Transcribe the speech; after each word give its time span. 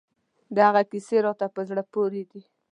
د 0.55 0.57
هغه 0.67 0.81
کیسې 0.91 1.17
راته 1.25 1.45
په 1.55 1.61
زړه 1.69 1.83
پورې 1.93 2.23
دي. 2.31 2.41